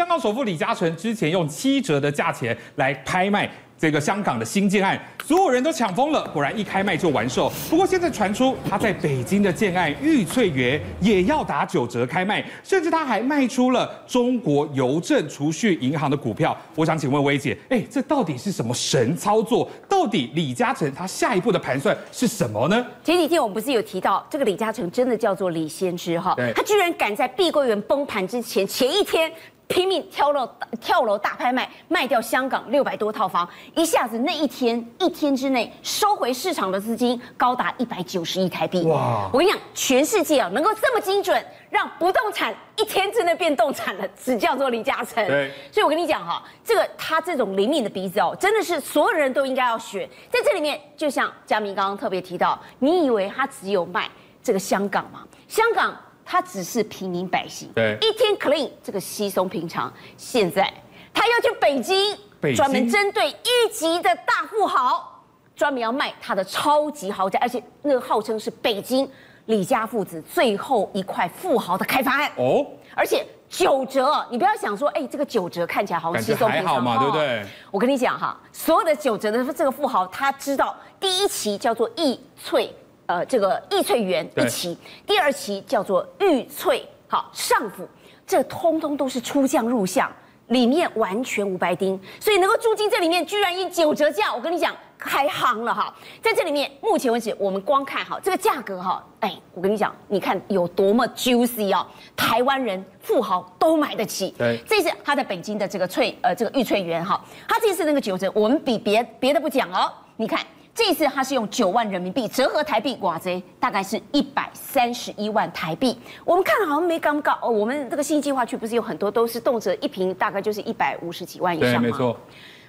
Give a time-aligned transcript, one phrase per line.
[0.00, 3.46] 香港首富李嘉诚之前用七折的价钱来拍卖。
[3.78, 6.22] 这个香港的新建案，所有人都抢疯了。
[6.34, 7.50] 果然一开卖就完售。
[7.70, 16.54] 不过现在传出他在北京的建案玉翠园也要打九折开卖，甚至他还卖出了中国邮政储蓄银行的股票。
[16.74, 19.68] 我想请问薇姐，哎，这到底是什么神操作？
[19.88, 22.86] 到底李嘉诚他下一步的盘算是什么呢？
[23.02, 26.34] 前几天我们不是有提到这个李嘉诚真的叫做李先知哈？
[26.54, 29.30] 他居然敢在碧桂园崩盘之前前一天。
[29.70, 30.46] 拼命跳楼
[30.80, 38.82] 跳楼大拍卖，卖掉香港六百多套房，一下子那一天一天之内收回市场的资金高达一百九十亿台币。
[38.82, 39.30] 哇！
[39.32, 45.24] 我跟你讲，全世界啊能够这么精准，让不动产一天之内变动产的，只叫做李嘉诚。
[45.28, 45.52] 对。
[45.70, 50.04] 所以我跟你讲哈，这个他这种灵敏的鼻子哦，真的是所有人都应该要学。
[50.28, 54.10] 在这里面，就像嘉明刚刚特别提到，你以为他只有卖
[54.42, 55.24] 这个香港吗？
[55.46, 55.96] 香港。
[56.32, 59.92] 他只是平民百姓，对，一天 clean 这个稀松平常。
[60.16, 60.72] 现在
[61.12, 65.24] 他要去北京，北京专门针对一级的大富豪，
[65.56, 69.10] 专门要卖他的超级豪宅，而且那个号称是北京
[69.46, 77.44] 李家父子最后一块富豪的开发案哦，而且九折，你不要想说，哎，这个九折看起来好像稀松平常嘛，对不对？
[77.72, 82.72] 我跟你讲哈，所有的九折的这个富豪，他知道第一期叫做易翠。
[83.10, 87.84] 呃，这个易翠园一期，第二期叫做玉翠，好上府，
[88.24, 90.08] 这通通都是出将入相，
[90.46, 95.92] 里面完全无白丁，所以能够住进这里面，居然以九折价，我跟你讲，开行了哈。
[96.22, 104.32] 在这里面，目前为止，我们光看哈这个价格哈，哎，我跟你讲，你看有多么 juicy 哦，台湾人富豪都买得起。
[104.38, 110.38] 对，这次他在北京的这个翠呃这个玉翠园哈，他这次那个九折，我们比别别的不讲哦，你看。
[110.74, 115.98] 这次他是用九万人民币折合台币，哇塞，大概是一百三十一万台币。
[116.24, 121.80] 我们看好像没刚刚哦，我们这个新计划区不是有很多都是动辄一瓶大概就是一百五十几万以上吗？
[121.80, 122.16] 对，没错。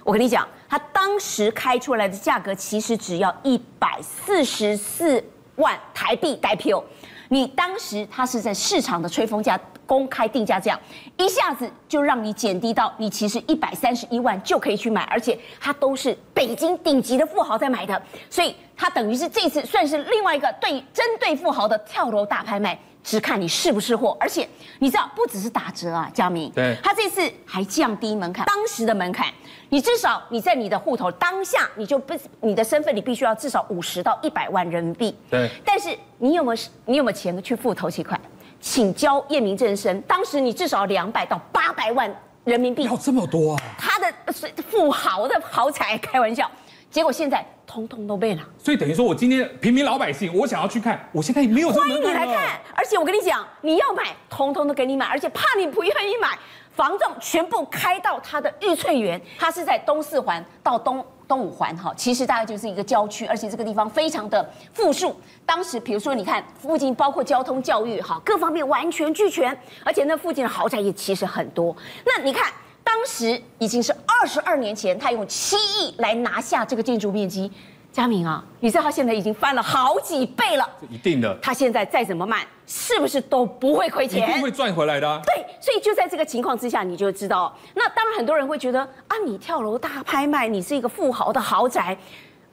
[0.04, 5.22] 我跟你讲，他当时开出来的价格其实只要一百四十四
[5.56, 6.82] 万台币代票。
[7.28, 9.58] 你当时他是在市场的吹风价。
[9.86, 10.78] 公开定价这样
[11.16, 18.00] 一下子就让你减低到你其实一百三十一万就可以去买，而且它都是北京顶级的富豪在买的，
[18.30, 24.16] 所以它等于是这次算是另外一个对针对富豪的跳楼大拍卖，只看你是不是货。
[24.18, 24.48] 而且
[24.78, 29.32] 你知道不只是打折啊，嘉明，对，他这次还降低门槛，当时的门槛，
[29.68, 38.20] 你至少你在你的户头当下你就不你的身份你必须要至少五十到一百万人民币，对，但是你有没有你有没有钱去付头期款？
[38.62, 42.08] 请交验明正身，当时你至少两百到八百万
[42.44, 43.62] 人民币，要这么多啊？
[43.76, 44.32] 他的
[44.70, 46.48] 富豪的豪宅，开玩笑，
[46.88, 48.42] 结果现在通通都被了。
[48.56, 51.92] 所以等于说我今天平民老百姓，我想要去看，我现在也没有这么。
[51.92, 56.38] 欢迎你来看，而且我跟你讲，你要买，通通都给你买，而且怕你不愿意买，
[56.70, 61.04] 房仲全部开到他的玉翠园，他是在东四环到东。
[61.32, 65.16] 东五环哈，其实大概就是一个郊区，而且这个地方非常的富庶。
[65.46, 71.74] 当时比如说，你看附近包括交通、教育哈，各方面完全俱全，而且那附近的豪宅也其实很多。
[72.04, 72.52] 那你看，
[72.84, 77.50] 当时已经是二十二年前，他用七亿来拿下这个建筑面积。
[77.92, 81.38] 嘉明啊，你知道他现在已经翻了好几倍了，一定的。
[81.42, 84.26] 他现在再怎么卖，是不是都不会亏钱？
[84.26, 85.20] 一定会赚回来的啊。
[85.26, 91.94] 对，所以就在这个情况之下，你就知道，那当然很多人会觉得啊，你跳楼大拍卖，你是一个富豪的豪宅。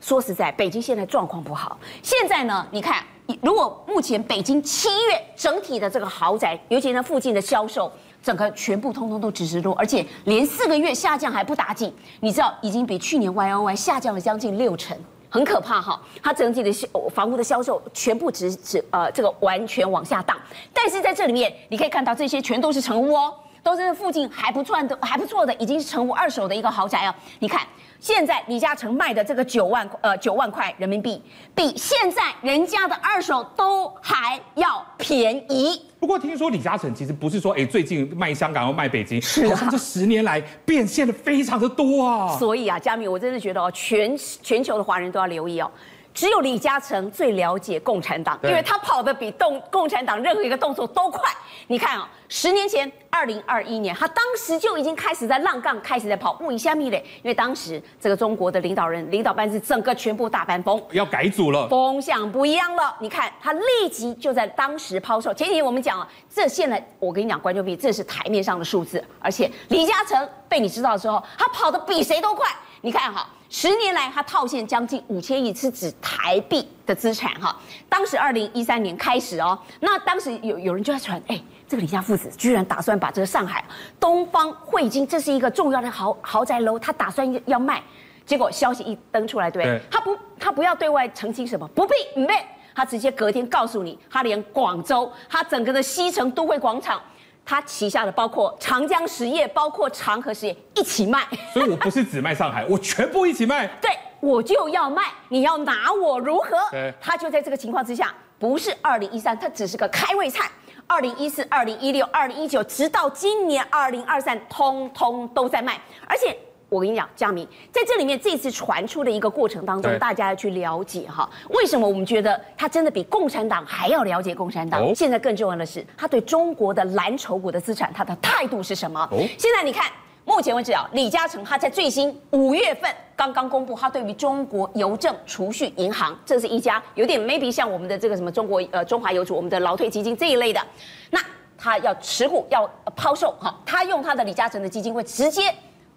[0.02, 1.80] 说实在，北京现在状况不好。
[2.04, 3.02] 现在呢，你看，
[3.42, 7.90] 如果目前北京七月整体的这个豪宅，尤其那附近的销售，
[8.22, 11.94] 整个全部通通都直直落，而且连四个月下降还不打紧。
[12.20, 14.98] 你知道，已经比去年 Y O Y 下降了将近六成。
[15.30, 20.36] 很可怕哈，它整体的销房屋的销售全部只只呃这个完全往下荡，
[20.74, 27.14] 但是在这里面你可以看到这些全都是成屋哦，都是附近还不错的还不错的，已经是成屋二手的一个豪宅哦。
[27.40, 27.62] 你看
[28.00, 31.22] 现在李嘉诚卖的这个九万呃九万块人民币，
[31.54, 35.82] 比现在人家的二手都还要便宜。
[36.00, 42.38] 不过听说李嘉诚其实不是说，哎，最近卖香港要卖北京，是好像这十年来变现的非常的多啊。
[42.38, 45.70] 所以啊，佳明，我真的觉得哦，全全球的华人都要留意哦。
[46.14, 51.32] 只有李嘉诚最了解共产党，因为他跑得比动共产党任何一个动作都快。
[51.68, 57.04] 你看啊，十年前，二零二一年，他当时就已经开始在浪杠，开始在跑步一下米嘞。
[57.24, 62.96] 因为当时这个中国的领导人、领导班子整个全部大搬风，要改组了，风向不一样了。
[63.00, 65.34] 你看，他立即就在当时抛售。
[65.34, 72.48] 前几天我们讲了，这现在我跟你讲，观众朋友，这是台面上的数字，而且李嘉诚被你知道的时候，他跑得比谁都快。
[72.82, 73.30] 你看哈。
[73.50, 77.60] 十年来，他套现将近五千亿，是指台币的资产哈。
[77.90, 83.66] 当时二零一三年开始哦，那当时有有人就在传，哎，这个李家父子居然打算把这个上海
[84.00, 87.82] 东方汇金，这是一个重要的豪豪宅楼，他打算要卖。
[88.24, 92.34] 结果消息一登出来，对，对他不，他不要对外澄清什么，不必，不必，
[92.76, 97.02] 他直接隔天告诉你，他连广州，他整个的西城都会广场，
[97.50, 101.28] 他旗下的包括长江实业，包括长和实业一起卖。
[101.52, 103.66] 所以我不是只卖上海，我全部一起卖。
[103.82, 106.56] 对，我就要卖，你要拿我如何？
[106.70, 110.48] 对他就在这个情况之下，不是二零一三，他只是个开胃菜。
[110.86, 115.82] 二零一四、二零一六、二零一九，直到今年二零二三，通通都在卖。
[116.06, 116.38] 而且
[116.70, 124.94] 我跟你讲，嘉明在这里面这次传出的一个过程当中，大家要去了解哈，为什么我们觉得他真的比共产党还要了解共产党？
[124.96, 129.10] 现在更重要的是，他对中国的蓝筹股的资产，他的态度是什么？
[129.38, 129.92] 现在你看。
[130.26, 140.62] 目前为止啊，李嘉诚他在最新五月份刚刚公布，他对于中国邮政储蓄银行，这是一家有点 maybe 像我们的这个什么中国呃中华邮储，我们的劳退基金这一类的，
[141.10, 141.20] 那
[141.58, 145.52] 他要持股要抛售哈，他用他的李嘉诚的基金会直接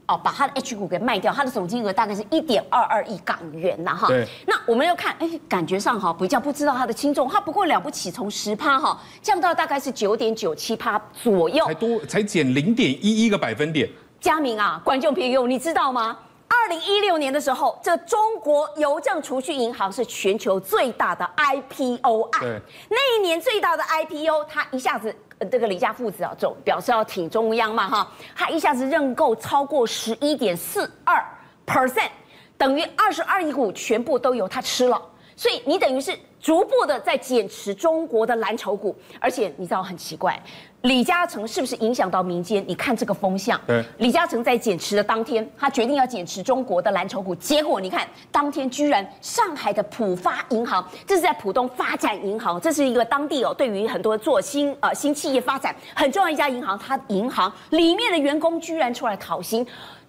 [0.06, 4.08] 哦把他的 H 股给卖掉，他的总金额大概是一点二二亿港元呐哈。
[4.46, 13.88] 那我们要看，哎，感觉上哈比较不知道他的轻重，他不过了不起，从十趴哈降到大概是九点九七趴左右，才多才减零点一一个百分点。
[14.20, 16.16] 嘉明啊，观众朋友，你知道吗？
[16.62, 22.40] 二零一六年的时候，这中国邮政储蓄银行是全球最大的 IPO 案。
[22.40, 31.20] 对，那一年最大的 IPO，他一下子，呃、这个李家父子啊，总表示要挺中央嘛，哈，他一下子认购超过十一点四二
[31.66, 32.10] percent，
[32.56, 35.02] 等于二十二亿股全部都由他吃了。
[35.34, 40.36] 所以你等于是逐步的在减持中国的蓝筹股，而且你知道很奇怪，
[40.80, 42.62] 李嘉诚是不是影响到民间？
[42.66, 59.64] 你看这个风向，对，李嘉诚在减持的当天，他决定要减持中国的蓝筹股，结果你看当天居然上海的浦发银行，这是在浦东发展银行，这是一个当地哦，对于很多做新呃新企业发展很重要一家银行，它银行里面的员工居然出来讨薪，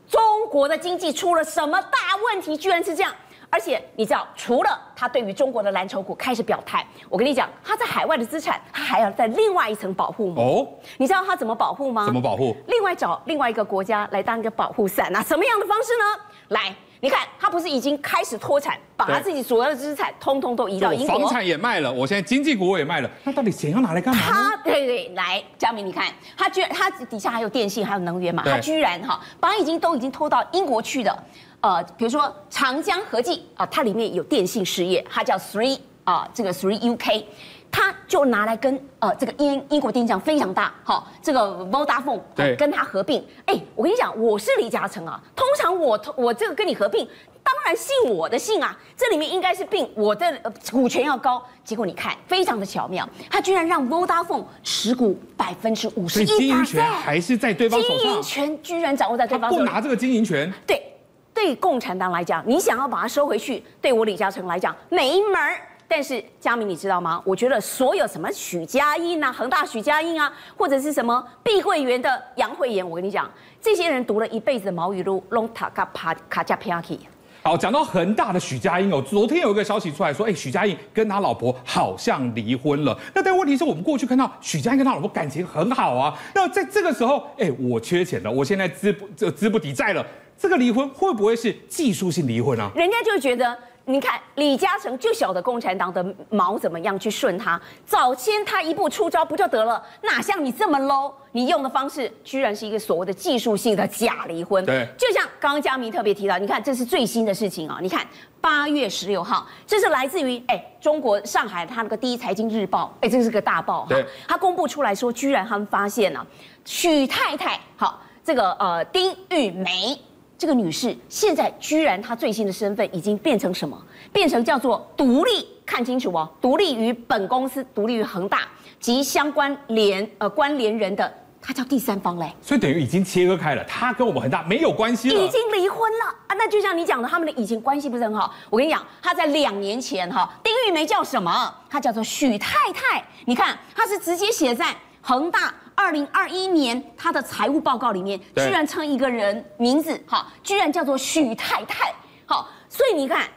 [0.10, 2.58] 中国的经济出了什么大问题？
[2.58, 3.14] 居然是这样。
[3.54, 10.68] 而且你知道，除了他对于中国的蓝筹股开始表态，我跟你讲，他在海外的资产，他还要在另外一层保护哦，
[10.98, 12.04] 你知道他怎么保护吗？
[12.08, 12.56] 怎么保护？
[12.66, 15.22] 另外找另外一个国家来当一个保护伞啊？
[15.22, 16.24] 什么样的方式呢？
[16.48, 24.22] 来，你看他不是已经开始脱产，把他自己所有的资产通通都移到英国，房产也卖了，我现在经济股我也卖了，那到底钱要拿来干嘛？
[24.24, 31.24] 他对对，来，嘉明，你看他居然他底下还有电信，还有能源嘛，他居然哈把已经都已经拖到英国去的。
[31.64, 37.24] 呃，比如说长江和记啊，它里面有电信事业，它叫 Three 啊，这个 Three UK，
[37.72, 41.40] 它就拿来跟呃这个英英国电信非常大，好，这个
[41.72, 43.26] Vodafone 对，跟它合并。
[43.46, 47.08] 哎，我跟你讲，我是李嘉诚啊，通常我我这个跟你合并，
[47.42, 50.38] 当然姓我的姓啊，这里面应该是并我的
[50.70, 51.42] 股权要高。
[51.64, 60.90] 结果你看，非常的巧妙，他居然让 Vodafone 持股百分之五十一，经营权还是在对方手上，经营权居然掌握在对方手上，不拿这个经营权，对。
[61.34, 65.56] 对共产党来讲，你想要把它收回去；对我李嘉诚来讲，没门儿。
[65.86, 67.22] 但是嘉明，你知道吗？
[67.24, 73.30] 我觉得所有什么许家印啊、恒大许家印啊，或者是什么碧桂园的杨惠妍，我跟你讲，
[73.62, 77.00] 这些人读了一辈子的毛语录，拢塔卡帕卡加皮亚基。
[77.44, 82.98] 好，讲到恒大的许家印哦，昨天有一个消息出来说，哎，许家印跟他老婆好像离婚了。
[83.14, 86.18] 那但问题是我们过去看到许家印跟他老婆感情很好啊。
[86.34, 90.04] 那在这个时候，哎，我缺钱了，我现在资不这资不抵债了。
[90.38, 92.70] 这个离婚会不会是技术性离婚啊？
[92.76, 99.82] 人家就觉得，你看李嘉诚就晓得共产党的毛怎么样去顺他，早先他一步出招不就得了？
[100.02, 104.66] 哪像你这么 low，你用的方式居然是一个所谓的技术性的假离婚。
[104.66, 107.80] 对，就像刚刚嘉明特别提到，你看这是最新的事情啊！
[107.82, 108.06] 你看
[108.42, 113.96] 八月十六号，这是来自于哎中国上海他那个第一财经日报，哎这是个大报哈，
[114.28, 116.28] 他公布出来说，居然他们发现了、啊、
[116.66, 119.98] 许太太，好这个呃丁玉梅。
[120.44, 123.82] 这个女士现在居然她最新的身份已经变成什么？
[124.12, 128.42] 变成叫做独立，看清楚哦，独立于本公司、独立于恒大
[128.78, 131.10] 及相关联呃关联人的，
[131.42, 132.30] 她叫第三方嘞。
[132.42, 136.36] 所以等于已经切割开了，她跟我们恒大没有关系了，已经离婚了啊。
[136.36, 138.36] 那就像你讲的，他们的以前关系不是很好。
[138.50, 141.56] 我跟你讲，她在两年前哈，丁玉梅叫什么？
[141.70, 143.02] 她叫做许太太。
[143.24, 145.54] 你看，她是直接写在恒大。
[145.76, 151.94] 二零二一年，他的财务报告里面居然称一个人名字，哈，居然叫做许太太，
[152.26, 153.28] 好，所以你看，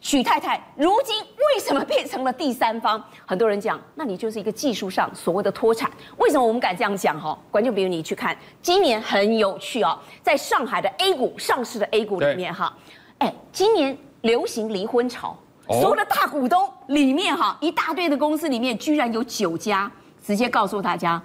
[0.00, 3.02] 许太太如今为什么变成了第三方？
[3.26, 5.90] 很多人讲，那你就是一个技术上所谓的脱产。
[6.18, 7.20] 为什么我们敢这样讲？
[7.20, 12.74] 哈，观众朋友，你去看，今年很有趣哦，在上海的 A 股上市的 A 股里面，哈，
[13.18, 15.36] 哎，今年流行离婚潮，
[15.66, 19.90] 所有的大股东里面，哈，一大堆的公司里面，居然有九家
[20.24, 21.22] 直接告诉大家。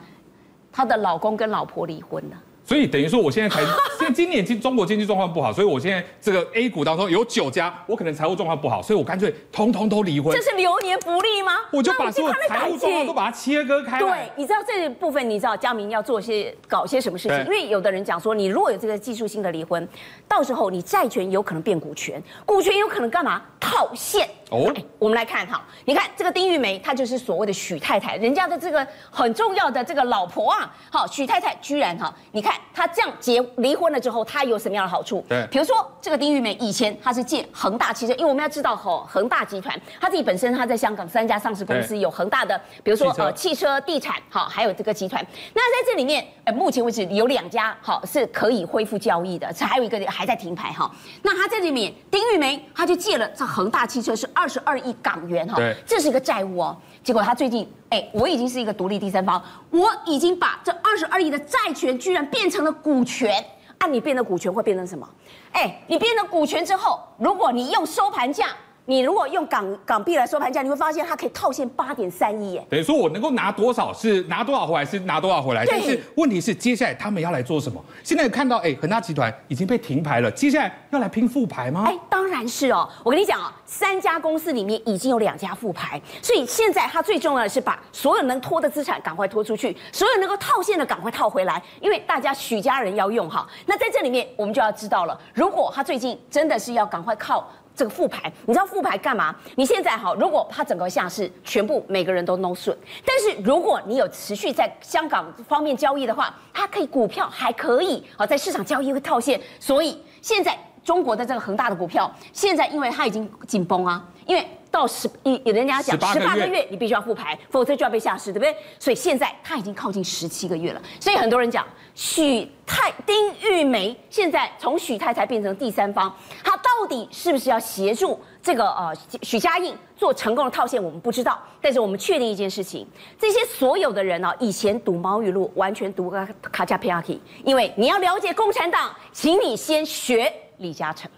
[0.72, 2.38] 她的老公跟老婆离婚了。
[2.66, 3.64] 所以等于说，我现在才
[3.98, 10.36] 现在今年经中国经济状况不好，所以我现在这个 A 股当中有九家，我可能财务状况不好，所以我干脆通通都离婚。
[10.36, 11.54] 这是流年不利吗？
[11.72, 14.00] 我就把所有财务状况都把它切割开。
[14.00, 17.40] 对，你知道这部分，你知道佳明要做些搞些什么事情？
[17.46, 19.88] 因为有的人讲说，你如果有这个技术性的离婚，
[20.28, 23.42] 到时候你债权有可能变股权，股权有可能干嘛？
[23.62, 24.30] 套现。
[24.50, 35.26] 哦，我们来看哈，你看这个丁玉梅，她就是所谓的许太太，人家的这个很重要的这个老婆啊，好，许太太居然哈，你看她这样结离婚了之后，她有什么样的好处？
[35.28, 45.22] 对，比如说这个丁玉梅以前她是借恒大汽车，因为我们要知道哈，恒大集团她自己本身她在香港三家上市公司有恒大的，比如说呃汽车、地产，好，还有这个集团。
[45.54, 50.90] 那在这里面，呃，目前为止有两家好是可以恢复交易的，这还有一个还在停牌哈。
[51.22, 54.26] 那她在这里面，丁玉梅她就借了这恒大汽车是。
[54.38, 56.78] 二十二亿港元哈，对，这是一个债务哦。
[57.04, 59.42] 结果他最近，哎，我已经是一个独立第三方，
[59.72, 63.44] 我已经把这二十二亿的债权居然变成了股权。
[63.80, 65.08] 按你变成股权会变成什么？
[65.54, 68.50] 哎，你变成股权之后，如果你用收盘价。
[68.90, 72.66] 你如果用港港币来收盘价，你会发现它可以套现八点三亿耶。
[72.70, 75.66] 等于说我能够拿多少是拿多少回来，是拿多少回来。
[75.66, 77.84] 但是问题是，接下来他们要来做什么？
[78.02, 81.84] 现在看到哎，恒大集团已经被停牌了，接下来要来拼复牌吗？
[81.86, 82.88] 哎，当然是哦。
[83.04, 93.46] 我跟你讲啊，三家公司里面已经有两家复牌，所以现在它最重要的是把所有能拖的资产赶快拖出去，所有能够套现的赶快套回来，因为大家许家人要用哈。
[93.66, 97.46] 那在这里面，我们就要知道了，如果他最近真的是要赶快靠。
[97.78, 99.36] 这个复牌，你知道复牌干嘛？
[99.56, 102.76] 你现在哈，如果它整个下市，全部每个人都 no 损。
[103.06, 109.40] 但是如果你有持续在香港方面交易的话，它可以股票还可以啊，在市场交易会套现。
[109.60, 110.58] 所以现在
[110.88, 114.48] 中国的这个恒大的股票，现在因为它已经紧绷啊，因为。
[114.70, 118.54] 到十一，有人家讲十八个月，你必须要复牌，否则就要被下市，对不对？
[118.78, 120.82] 所以现在它已经靠近十七个月了。
[121.00, 121.66] 所以很多人讲
[121.96, 126.14] 许太丁玉梅现在从许太太变成第三方，
[126.44, 130.84] 他到底是不是要协助这个呃许家印做成功的套现？
[130.84, 131.42] 我们不知道。
[131.62, 132.86] 但是我们确定一件事情：
[133.18, 141.10] 这些所有的人呢、啊，以前读毛语录，完全读个卡加皮亚基，因为你要了解共产党，请你先学李嘉诚。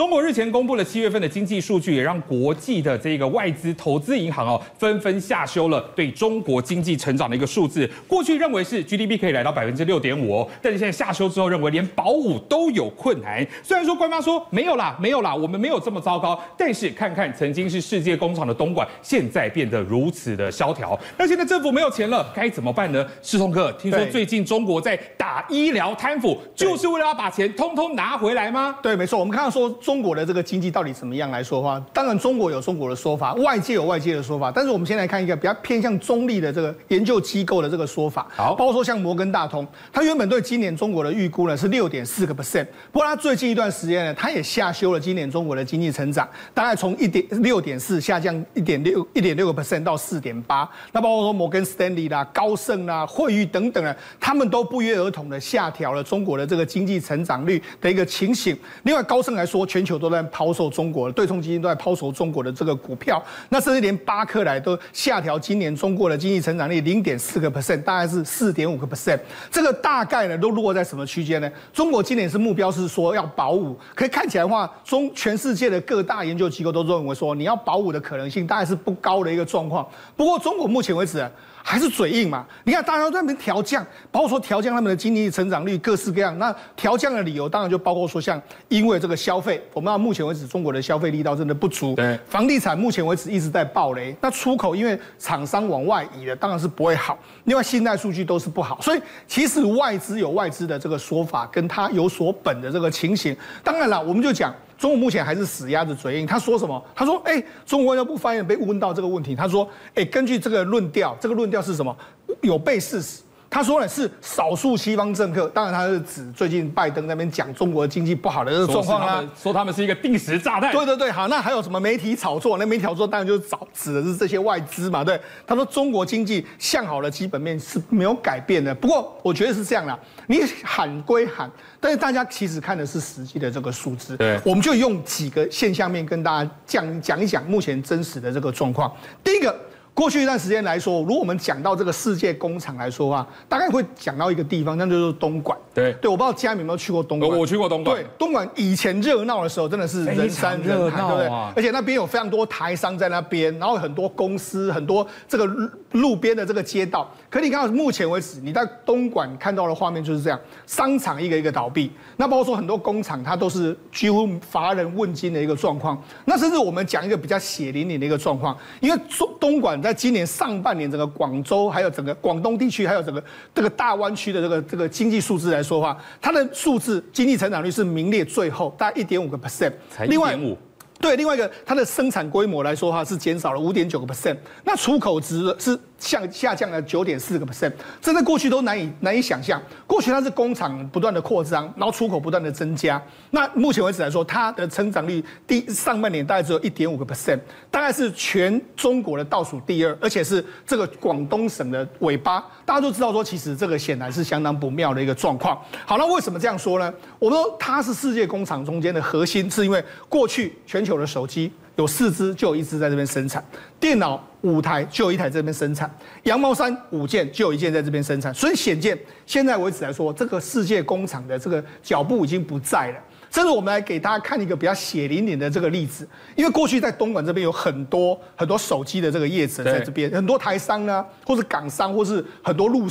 [0.00, 7.86] 中国日前公布了七月份的经济数据，也让国际的这个外资投资银行哦纷纷下修了对中国经济成长的一个数字。
[8.08, 13.46] 过去认为是 GDP 可以来到百分之六点五哦，但是现在下修之后认为连保五都有困难。
[13.62, 20.98] 虽然说官方说没有啦，没有啦，我们没有这么糟糕，但是看看曾经是世界工厂的东莞，现在变得如此的萧条。
[21.18, 23.06] 那现在政府没有钱了，该怎么办呢？
[23.20, 28.74] 世聪哥，听说最近中国在打医疗贪腐，就是为了要把钱通通拿回来吗？
[28.82, 29.68] 对，没错，我们看到说。
[29.90, 31.84] 中国的这个经济到底怎么样来说的话？
[31.92, 34.48] 当然中国有中国的说法，外界有外界的说法。
[34.54, 38.24] 但是我们先来看一个比较偏向中立的这个研究机构的这个说法。
[38.36, 50.70] 好，包括说像摩根大通，它原本对今年中国的预估呢是六点四个 percent，不过它最近一段时间呢，它也下修了今年中国的经济成长，大概从一点六点四下降一点六一点六个 percent 到四点八。
[50.92, 58.56] 那包括说摩根斯坦利啦、高盛啦、惠誉等等呢，他们都不约而同的下调了中国的这个经济成长率的一个情形。
[58.84, 69.18] 另外，高盛来说，全全球都在抛售中国的对冲基金都在抛售中国的这个股票，那甚至连巴克莱都下调今年中国的经济成长率零点四个 percent，大概是四点五个 percent。
[69.50, 71.50] 这个大概呢都落在什么区间呢？
[71.72, 79.88] 中国今年是目标是说要保五，可以看起来的话，中全世界的各大研究机构都认为说你要保五的可能性大概是不高的一个状况。
[80.14, 81.26] 不过中国目前为止。
[81.62, 82.46] 还是嘴硬嘛？
[82.64, 86.36] 你看，大家都在那边调降，包括说调降他们的经济成长率，各式各样。
[86.38, 91.94] 那调降的理由当然就包括说，像因为这个消费，我们到目前为止中国的消费力道真的不足。
[91.94, 94.14] 对，房地产目前为止一直在暴雷。
[94.20, 97.18] 那出口因为厂商往外移了，当然是不会好。
[97.44, 98.80] 另外，信贷数据都是不好。
[98.80, 103.36] 所以，其实外资有外资的这个说法，跟他有所本的这个情形。
[103.62, 104.54] 当然了，我们就讲。
[104.78, 106.82] 中国目前还是死鸭子嘴硬，他说什么？
[106.94, 109.62] 他说：“哎、欸，中国外交部发言人被问到这个问题，他说
[109.92, 111.94] ：‘哎、欸，根据这个论调，这个论调是什么？
[112.40, 113.20] 有悖事实。’
[113.50, 120.70] 他说呢，是少数西方政客，当然他是指最近拜登那边讲中国经济不好的这个状况啦，说他们是一个定时炸弹。
[120.72, 122.58] 对对对，好，那还有什么媒体炒作？
[122.58, 125.02] 那媒体炒作当然就是找指的是这些外资嘛。
[125.02, 128.72] 对，他说中国经济向好的基本面是没有改变的。
[128.72, 134.16] 不过我觉得是这样啦，你喊归喊，但是大家其实看的是实际的这个数字。
[134.16, 138.94] 对，我们就用几个现象面跟大家讲讲一讲目前真实的这个状况。
[139.24, 139.52] 第一个。
[139.92, 145.56] 过去一段时间来说，如果我们讲到这个世界工厂来说的话，大概会讲到一个地方，那就是东莞。
[145.74, 147.38] 对对，我不知道家里有没有去过东莞。
[147.38, 147.94] 我去过东莞。
[147.94, 151.28] 对，东莞以前热闹的时候，真的是人山人海，对不对？
[151.54, 155.44] 而且那边有非常多台商在那边，然后很多公司，很多这个
[155.92, 157.08] 路边的这个街道。
[157.28, 166.00] 可你看到目前为止，你在东莞看到的画面就是这样，商场一个一个倒闭，那包括说很多工厂它都是几乎乏人问津的一个状况。
[166.24, 173.22] 那甚至我们讲一个比较血淋淋的一个状况，因为东东莞在今年上半年整个广州还有整个广东地区还有整个
[173.54, 180.56] 这个大湾区的这个这个经济数字来说的话，它的数字经济成长率是名列最后，大概一点五个 percent，才一点五。
[181.00, 189.62] 对，另外一个它的生产规模来说的话是减少了五点九个 percent，那出口值是下下降了九点四个 percent，这在过去都难以难以想象。
[189.86, 193.00] 过去它是工厂不断的扩张，然后出口不断的增加。
[193.30, 197.38] 那目前为止来说，它的成长率第上半年大概只有一点五个 percent，
[197.70, 202.44] 大概是全中国的倒数第二，而且是这个广东省的尾巴。
[202.64, 205.60] 大家都知道说，其实这个显然是相当不妙的一个状况。
[205.84, 206.92] 好，那为什么这样说呢？
[207.18, 213.42] 我们说它是世界工厂中间的核心，是因为过去全球的手机有四只就有一只在这边生产，
[213.80, 215.90] 电脑五台就有一台这边生产，
[216.24, 218.32] 羊毛衫五件就有一件在这边生产。
[218.34, 222.98] 所以显见，现在为止来说，这个世界工厂的这个脚步已经不在了。
[223.30, 232.88] 甚至我们来给大家看一个比较血淋淋的这个例子，因为过去在东莞这边有很多很多手机的这个业者在这边，很多台商呢，或是港商，或是很多陆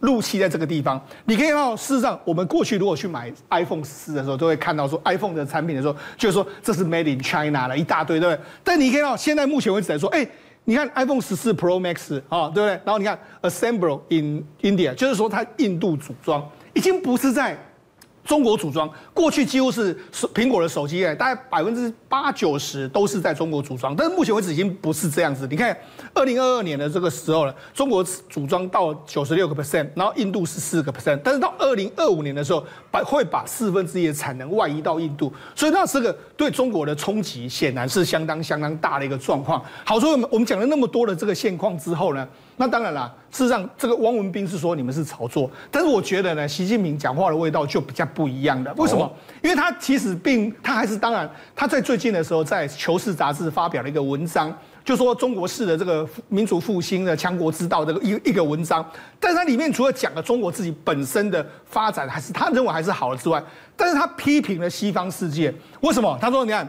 [0.00, 0.98] 陆企在这个地方。
[1.26, 8.44] 你可以看到，事实上我们过去如果去买 iPhone 四的时候，都会看到说 iPhone 的产品的时候，就是说这是 Made in China 了一大堆，对不对？
[8.64, 10.26] 但你可以看到，现在目前为止来说，哎，
[10.64, 12.80] 你看 iPhone 十四 Pro Max 啊，对不对？
[12.84, 17.58] 然后你看 Assemble in India，就是说它印度组装，已经不是在。
[18.24, 19.96] 中国组装，过去几乎是
[20.32, 25.46] 苹果的手机哎，大概百分之八九十都是在中国组装，但是目前为止已经不是这样子。
[25.50, 25.76] 你看，
[26.14, 39.62] 二零二二年的这个时候了，中国组装到九十六个 percent，然后印度是四个 percent，但是到二零二五年的时候，把会把四分之一的产能外移到印度，所以那是个对中国的冲击显然是相当相当大的一个状况。
[39.84, 42.26] 好，所以我们我们讲了那么多的这个现况之后呢，
[42.56, 48.72] 那当然啦，事实上这个汪文斌是说你们是炒作，但是我觉得呢，习近平讲话的味道就比较不一样的。
[48.74, 49.10] 为什么？
[49.42, 58.84] 因为他其实并他还是当然他在最近的时候在《求是》杂志发表了一个文章，就说中国式的这个民族复兴的强国之道这个一一个文章，
[59.18, 63.42] 但是它里面除了讲了中国自己本身的发展还是他认为还是好的之外，
[63.74, 65.52] 但是他批评了西方世界。
[65.80, 66.18] 为什么？
[66.20, 66.68] 他说你看。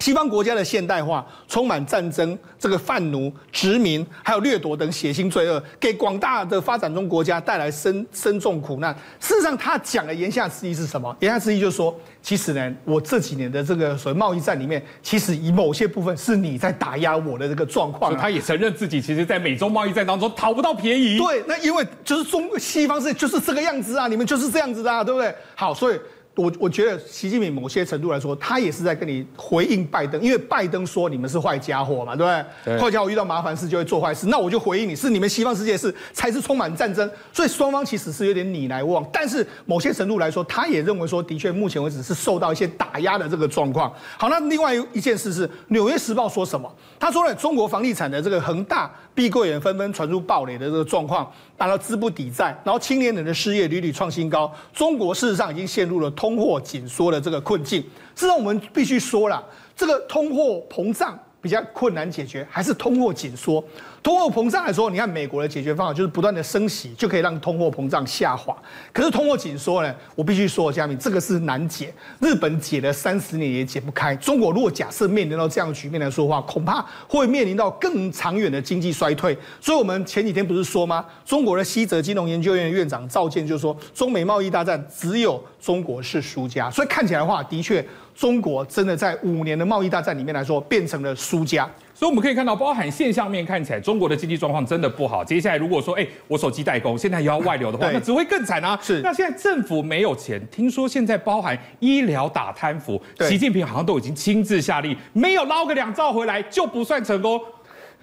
[0.00, 8.94] 西方国家的现代化充满战争、这个贩奴、殖民，还有掠夺等血腥罪恶，给广大的发展中国家带来深深重苦难。
[9.20, 11.14] 事实上，他讲的言下之意是什么？
[11.20, 18.16] 言下之意就是说，其实呢，我这几年的这个所谓贸易战里面，其实以某些部分是你在打压我的这个状况。
[18.16, 21.18] 他也承认自己其实，在美洲贸易战当中讨不到便宜。
[21.18, 25.34] 对，那因为就是中西方是就是这个样子啊，你们就是这样子的啊，对不对？
[25.54, 26.00] 好，所以。
[26.36, 32.78] 我我觉得习近平某些程度来说，他也是在跟你回应拜登，因为拜登说你们是坏家伙嘛，对不对？
[32.78, 39.06] 坏家伙遇到麻烦事就会做坏事，那我就回应你是你们西方世界是才是充满战争，所以双方其实是有点你来我往。
[39.12, 43.92] 但是某些程度来说，他也认为说，的确目前为止是受到一些打压的这个状况。
[44.16, 46.72] 好，那另外一件事是《纽约时报》说什么？
[46.98, 56.29] 他说了，中国房地产的这个恒大、碧桂园纷纷传出暴雷的这个状况，达到资不抵债，然后青年人的失业屡屡创新高，中国事实上已经陷入了通。
[56.30, 57.82] 通货紧缩的这个困境，
[58.14, 63.62] 事实上我们必须说了，这个通货膨胀比较困难解决，还是通货紧缩？
[64.02, 68.56] 通货膨胀来说，你看美国的解决方法就是不断的升息，就可以让通货膨胀下滑。
[68.94, 71.92] 可是通货紧缩呢，我必须说，佳明，这个是难解。
[72.18, 74.16] 日本解了三十年也解不开。
[74.16, 79.36] 中国如果假设面临到这样的局面来说的话，恐怕会面临到更长远的经济衰退。
[79.60, 81.04] 所以我们前几天不是说吗？
[81.26, 86.70] 中国的西泽金融研究院院长赵健就说，中美贸易大战只有中国是输家。
[86.70, 91.68] 所以看起来的话，的确，中国真的在五年的贸易大战里面来说，变成了输家。
[92.00, 95.22] 所以我们可以看到，包含现象面看起来，中国的经济状况真的不好。
[95.22, 98.78] 接下来如果说，哎，我手机代工现在也要外流的话，那只会更惨啊！
[98.80, 99.02] 是。
[99.02, 107.38] 那现在政府没有钱，听说现在包含医疗打贪腐，习近平好像都已经亲自下令，没有捞个两兆回来就不算成功。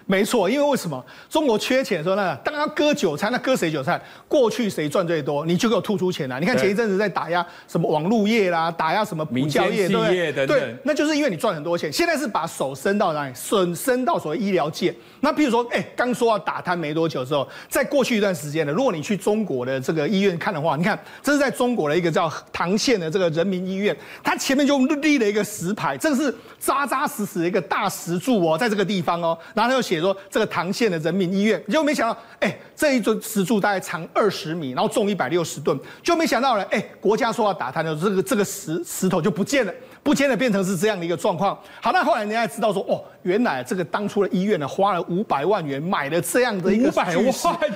[0.09, 2.33] 没错，因为为什么中国缺钱的时候呢？
[2.37, 4.01] 当然割韭菜，那割谁韭菜？
[4.25, 6.39] 过去谁赚最多，你就给我吐出钱来。
[6.39, 10.47] 你看前一阵子在打压什么网络业啦，打压什么补教业，对不对？
[10.47, 11.91] 对，那就是因为你赚很多钱。
[11.91, 13.33] 现在是把手伸到哪里？
[13.35, 14.95] 伸伸到所谓医疗界。
[15.19, 23.93] 那比如说，哎，刚说要打贪没多久之后，在过去一段时间呢，如果你去中国的这个医院看的话，你看这是在中国的一个叫唐县的这个人民医院，
[24.23, 29.96] 它前面就立了一个石牌，这个是扎扎实实的一个大石柱哦，在这个地方哦，然后它又写。
[29.97, 39.73] 写说这个唐县的人民医院，结果没想到，哎，这一尊石柱大概长二十米，然后重一百六十吨，就没想到呢，哎，国家说要打它的，这个这个石石头就不见了。
[40.07, 41.53] 不见了变成是这样的一个状况。
[41.81, 47.25] 好，那后来人家知道说，哦，原来这个当初的医院呢，花了五百万元买了这样的一个五百万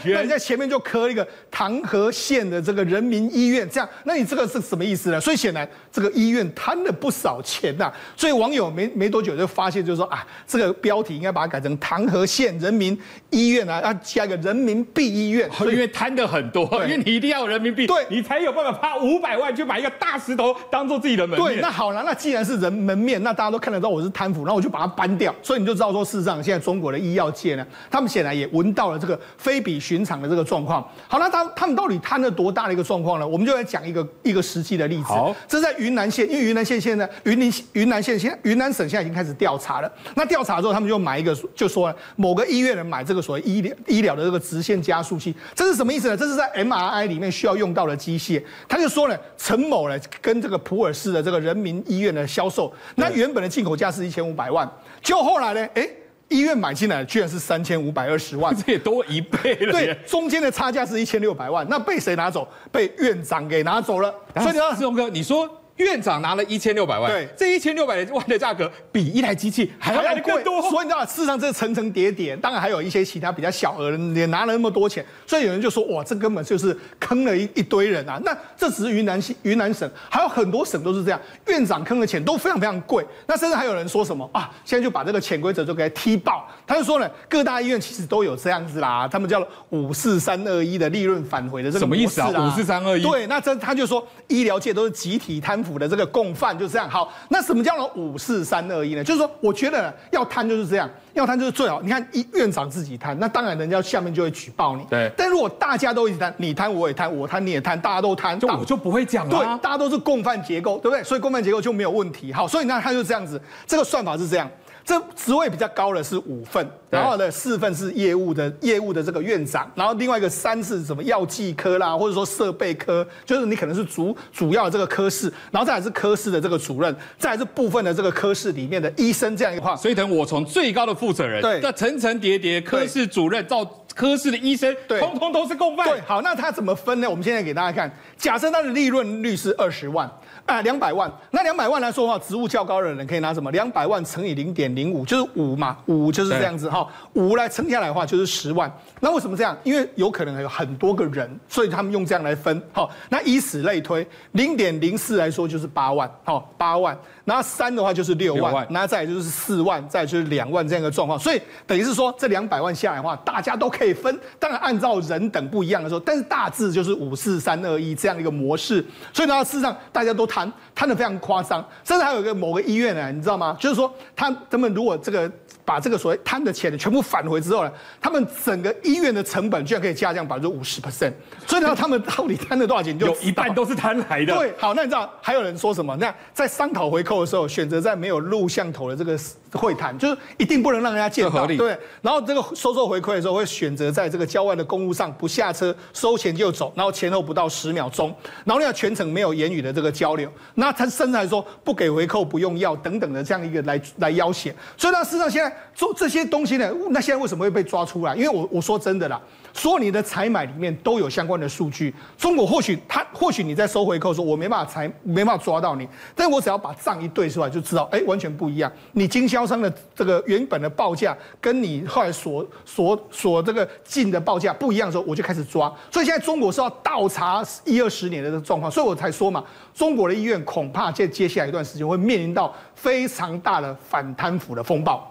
[0.06, 5.20] 元，那你在前面就刻一个唐河县的这个人民医院，这样，那你这个是什么意思呢？
[5.20, 7.94] 所以显然这个医院贪了不少钱呐、啊。
[8.16, 12.98] 所以网友没没多久就发现，就是说啊，这个标题应该把它改成唐河县人民
[13.32, 21.56] 医院啊，要加一个人民币医院，因为贪的很多，因为你一定要有人民币，对，你才有办法花五百万去买一个大石头当做自己的门面。
[21.56, 22.12] 对，那好了，那。
[22.22, 30.88] 既然是人门面，那大家都看得到我是贪腐，那我就把它搬掉，所以你就知道说，事实上现在中国的医药界呢，他们显然也闻到了这个非比寻常的这个状况。
[31.08, 33.28] 好，那他他们到底贪了多大的一个状况呢？
[33.28, 35.06] 我们就来讲一个一个实际的例子。
[35.06, 39.92] 好，这是在云南县，因为云南县现在云林云南县现云南省现在已经开始调查了。
[40.16, 46.16] 那调查之后，他们就买一个，就说呢某个医院人买这个所谓医疗医疗的这个直线加速器，这是什么意思呢？
[46.16, 48.44] 这是在 MRI 里面需要用到的机械。
[48.70, 52.12] 他就说呢，陈某呢跟这个普洱市的这个人民医院。
[52.12, 54.70] 的销售，那原本的进口价是一千五百万，
[55.02, 55.90] 就后来呢，哎，
[56.28, 59.72] 医院买进来居然是三千五百二十万，这也多一倍了。
[59.72, 62.46] 对，中间的差价是一千六百万，那被谁拿走？
[62.70, 64.14] 被院长给拿走了。
[64.36, 65.50] 所以你要，志宏哥，你说。
[65.82, 78.20] 院长拿了一千六百万，对，这一千六百万的价格比一台机器还要来得更多，所以你知道，事实上这层层叠叠，当然还有一些其他比较小额的也拿了那么多钱，所以有人就说，哇，这根本就是坑了一一堆人啊！
[78.24, 83.06] 那这只是云南云南省，还有很多省都是这样，院长坑的钱都非常非常贵。
[83.26, 84.50] 那甚至还有人说什么啊？
[84.64, 92.30] 现在就把这个潜规则就给他踢爆，他就说呢，各大医院其实都有这样子啦，他们叫五四三二一的利润返回的这个啊，什么意思啊？
[92.30, 93.04] 五四三二一？
[93.04, 95.71] 对，那这他就说医疗界都是集体贪腐。
[95.78, 99.04] 的这个共犯就这样好，那什么叫做五四三二一呢？
[99.04, 101.82] 就是说，我觉得要贪就是这样，要贪就是最好。
[101.82, 104.84] 你看，一院长自己贪，那当然人家下面就会举报你。
[104.90, 105.12] 对。
[105.18, 109.38] 但如果大家都一起贪，你贪我也贪，我贪你也贪，大家都贪，就我就不会讲了。
[109.38, 111.04] 对，大家都是共犯结构，对不对？
[111.04, 112.32] 所以共犯结构就没有问题。
[112.32, 114.50] 好，所以那他就这样子，这个算法是这样。
[114.84, 129.76] 这职位比较高的是五份，然后呢四份是业务的业务的这个院长，然后另外一个三是什么药剂科啦，或者说设备科，就是你可能是主主要的这个科室，然后再来是科室的这个主任，再来是部分的这个科室里面的医生这样一个话。
[129.76, 133.64] 所以等我从最高的负责人，对，那层层叠叠，科室主任到
[133.96, 135.88] 科室的医生，对，通通都是共犯。
[135.88, 137.10] 对，好，那他怎么分呢？
[137.10, 140.10] 我们现在给大家看，假设他的利润率是二十万。
[140.46, 143.50] 啊，两百万，那两百万来说的话，职务较高的人可以拿什么？
[143.52, 148.72] 两百万乘以零点零五，就是五嘛，五就是这样子哈，五来乘下来的话就是十万。
[149.00, 149.58] 那为什么这样？
[149.64, 152.62] 因为有可能有很多个人，所以他们用这样来分。
[152.74, 156.98] 好，那以此类推，零点零四来说就是八万，好，八万。
[157.26, 161.18] 然后三的话就是六万，然后万再就是四万，再就是两万这样一个状况。
[161.20, 164.20] 所以等于是说，这两百万下来的话，大家都可以分。
[164.40, 168.84] 当然按照人等不一样的时候，但是大致就是五四三二一这样一个模式。
[169.14, 171.66] 所以呢，事实上大家都贪，贪的非常夸张。
[171.84, 173.56] 甚至还有一个某个医院呢，你知道吗？
[173.60, 175.32] 就是说他他们如果这个。
[175.64, 181.14] 把这个所谓贪的钱全部返回之后呢，他们整个医院的成本居然可以下降百分之五十 percent，
[181.46, 182.98] 所以呢，他们到底贪了多少钱？
[182.98, 184.36] 就有一半都是贪来的。
[184.36, 185.96] 对，好，那你知道还有人说什么？
[185.98, 189.20] 那在商讨回扣的时候，选择在没有录像头的这个
[189.52, 191.78] 会谈，就是一定不能让人家见到，对。
[192.02, 200.32] 然后这个收受回馈的时候，会选择在这个郊外的公路上不下车收钱就走，然后前后不到十秒钟，然后要全程没有言语的这个交流。
[200.56, 204.56] 那他甚至还说不给回扣不用药等等的这样一个来来要挟。
[204.78, 205.52] 所以呢，事实上现在。
[205.74, 206.70] 做这些东西呢？
[206.92, 208.14] 那现在为什么会被抓出来？
[208.14, 209.20] 因为我我说真的啦，
[209.54, 211.94] 所有你的采买里面都有相关的数据。
[212.18, 218.72] 中国或许他或许你在收回扣说，我没办法采，没办法抓到你，但我只要把账一对出来，就知道，哎，完全不一样。
[218.94, 225.72] 你经销商的这个原本的报价，跟你后来所所所这个进的报价不一样的时候，我就开始抓。
[225.92, 235.11] 所以现在中国是要倒查一二十年的这个状况，所以我才说嘛，中国的医院恐怕在接下来一段时间会面临到非常大的反贪腐的风暴。